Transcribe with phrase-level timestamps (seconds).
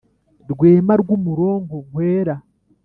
[0.51, 2.35] Rwema rw’umuronko nkwera